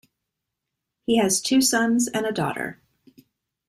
[1.05, 2.81] He has two sons and a daughter.